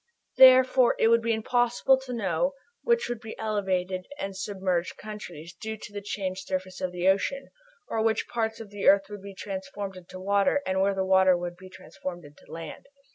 Therefore, 0.37 0.95
it 0.97 1.09
would 1.09 1.21
be 1.21 1.31
impossible 1.31 1.99
to 1.99 2.11
know 2.11 2.55
which 2.81 3.07
would 3.07 3.19
be 3.21 3.35
the 3.37 3.39
elevated 3.39 4.07
and 4.17 4.35
submerged 4.35 4.97
countries, 4.97 5.53
due 5.53 5.77
to 5.77 5.93
the 5.93 6.01
changed 6.01 6.47
surface 6.47 6.81
of 6.81 6.91
the 6.91 7.07
ocean, 7.07 7.49
or 7.87 8.01
which 8.01 8.27
parts 8.27 8.59
of 8.59 8.71
the 8.71 8.87
earth 8.87 9.09
would 9.11 9.21
be 9.21 9.35
transformed 9.35 9.95
into 9.95 10.19
water, 10.19 10.63
and 10.65 10.81
where 10.81 10.95
water 11.05 11.37
would 11.37 11.55
be 11.55 11.69
transformed 11.69 12.25
into 12.25 12.51
land. 12.51 12.87